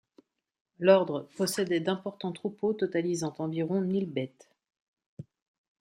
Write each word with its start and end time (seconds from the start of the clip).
L'ordre 0.79 1.29
possédait 1.37 1.79
d'importants 1.79 2.31
troupeaux 2.31 2.73
totalisant 2.73 3.35
environ 3.37 3.81
mille 3.81 4.09
bêtes. 4.09 4.49